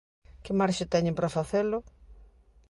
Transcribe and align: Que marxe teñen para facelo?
Que 0.43 0.57
marxe 0.59 0.91
teñen 0.93 1.17
para 1.17 1.33
facelo? 1.37 1.77